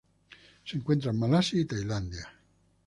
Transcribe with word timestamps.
Se 0.65 0.77
encuentra 0.77 1.11
en 1.11 1.19
Malasia 1.19 1.61
y 1.61 1.65
Tailandia. 1.65 2.27